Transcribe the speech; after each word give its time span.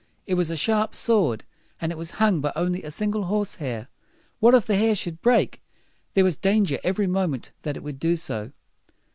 It 0.25 0.33
was 0.33 0.49
a 0.49 0.55
sharp 0.55 0.95
sword, 0.95 1.43
and 1.79 1.91
it 1.91 1.95
was 1.95 2.09
hung 2.17 2.41
by 2.41 2.51
only 2.55 2.81
a 2.81 2.89
single 2.89 3.25
horse 3.25 3.57
hair. 3.57 3.87
What 4.39 4.55
if 4.55 4.65
the 4.65 4.75
hair 4.75 4.95
should 4.95 5.21
break? 5.21 5.61
There 6.15 6.23
was 6.23 6.37
danger 6.37 6.79
every 6.83 7.05
moment 7.05 7.51
that 7.61 7.77
it 7.77 7.83
would 7.83 7.99
do 7.99 8.15
so. 8.15 8.51